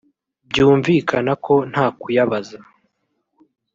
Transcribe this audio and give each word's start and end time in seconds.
byumvikana 0.49 1.31
ko 1.45 1.53
nta 1.71 1.85
kuyabaza 1.99 2.57